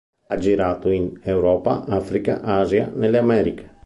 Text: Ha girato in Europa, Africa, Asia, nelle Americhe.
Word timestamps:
Ha 0.29 0.35
girato 0.35 0.89
in 0.89 1.19
Europa, 1.21 1.85
Africa, 1.85 2.41
Asia, 2.41 2.91
nelle 2.91 3.19
Americhe. 3.19 3.69